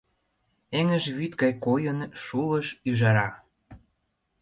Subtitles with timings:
[0.79, 3.27] Эҥыж вӱд гай койын, шулыш ӱжара.